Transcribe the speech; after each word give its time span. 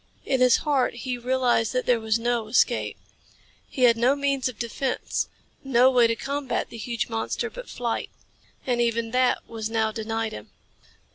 In 0.25 0.41
his 0.41 0.57
heart 0.65 0.95
he 0.95 1.15
realized 1.15 1.73
that 1.73 1.85
there 1.85 1.99
was 1.99 2.17
no 2.17 2.47
escape. 2.47 2.97
He 3.69 3.83
had 3.83 3.97
no 3.97 4.15
means 4.15 4.49
of 4.49 4.57
defense, 4.57 5.29
no 5.63 5.91
way 5.91 6.07
to 6.07 6.15
combat 6.15 6.69
the 6.71 6.77
huge 6.77 7.07
monster 7.07 7.51
but 7.51 7.69
flight. 7.69 8.09
And 8.65 8.81
even 8.81 9.11
that 9.11 9.47
was 9.47 9.69
now 9.69 9.91
denied 9.91 10.31
him. 10.31 10.49